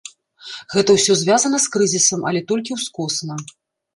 [0.75, 3.35] Гэта ўсё звязана з крызісам, але толькі ўскосна.